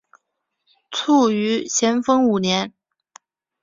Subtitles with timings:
[0.89, 2.73] 卒于咸丰五年。